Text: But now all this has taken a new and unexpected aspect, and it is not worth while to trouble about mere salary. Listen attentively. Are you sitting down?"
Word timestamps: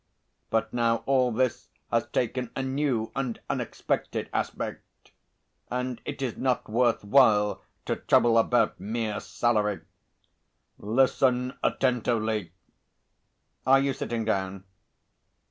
But 0.49 0.73
now 0.73 1.03
all 1.05 1.31
this 1.31 1.69
has 1.91 2.07
taken 2.07 2.49
a 2.55 2.63
new 2.63 3.11
and 3.15 3.39
unexpected 3.51 4.31
aspect, 4.33 5.11
and 5.69 6.01
it 6.05 6.23
is 6.23 6.37
not 6.37 6.67
worth 6.67 7.03
while 7.03 7.61
to 7.85 7.97
trouble 7.97 8.39
about 8.39 8.79
mere 8.79 9.19
salary. 9.19 9.81
Listen 10.79 11.53
attentively. 11.63 12.51
Are 13.67 13.79
you 13.79 13.93
sitting 13.93 14.25
down?" 14.25 14.63